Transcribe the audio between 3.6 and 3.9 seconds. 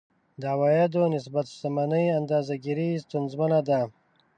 ده.